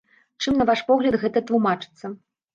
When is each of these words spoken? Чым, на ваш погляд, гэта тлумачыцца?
Чым, 0.41 0.55
на 0.61 0.65
ваш 0.69 0.81
погляд, 0.87 1.19
гэта 1.25 1.45
тлумачыцца? 1.51 2.13